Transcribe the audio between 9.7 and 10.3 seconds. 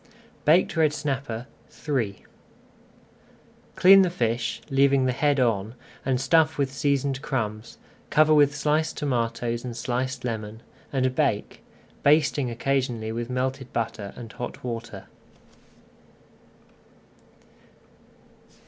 sliced